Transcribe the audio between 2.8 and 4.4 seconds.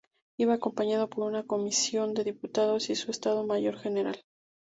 y su estado mayor general.